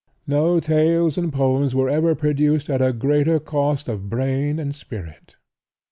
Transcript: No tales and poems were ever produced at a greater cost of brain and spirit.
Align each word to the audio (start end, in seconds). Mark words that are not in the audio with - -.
No 0.25 0.59
tales 0.59 1.15
and 1.15 1.31
poems 1.31 1.75
were 1.75 1.87
ever 1.87 2.15
produced 2.15 2.71
at 2.71 2.81
a 2.81 2.91
greater 2.91 3.39
cost 3.39 3.87
of 3.87 4.09
brain 4.09 4.57
and 4.57 4.73
spirit. 4.73 5.35